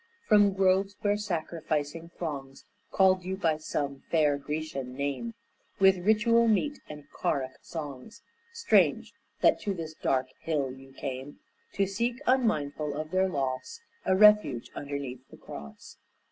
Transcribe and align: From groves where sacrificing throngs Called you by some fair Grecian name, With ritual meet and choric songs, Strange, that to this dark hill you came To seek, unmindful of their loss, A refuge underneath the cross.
From 0.27 0.53
groves 0.53 0.95
where 1.01 1.15
sacrificing 1.15 2.09
throngs 2.17 2.65
Called 2.89 3.23
you 3.23 3.37
by 3.37 3.57
some 3.57 3.99
fair 4.09 4.35
Grecian 4.39 4.95
name, 4.95 5.35
With 5.79 5.97
ritual 6.07 6.47
meet 6.47 6.79
and 6.89 7.03
choric 7.11 7.51
songs, 7.61 8.23
Strange, 8.51 9.13
that 9.41 9.59
to 9.59 9.75
this 9.75 9.93
dark 9.93 10.29
hill 10.39 10.71
you 10.71 10.91
came 10.91 11.37
To 11.73 11.85
seek, 11.85 12.19
unmindful 12.25 12.97
of 12.97 13.11
their 13.11 13.29
loss, 13.29 13.81
A 14.03 14.15
refuge 14.15 14.71
underneath 14.73 15.19
the 15.29 15.37
cross. 15.37 15.97